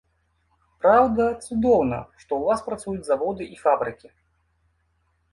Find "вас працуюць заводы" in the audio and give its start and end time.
2.49-3.43